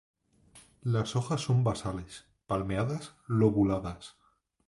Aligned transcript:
Las 0.81 1.15
hojas 1.15 1.41
son 1.41 1.63
basales, 1.63 2.25
palmeadas 2.47 3.13
lobuladas. 3.27 4.15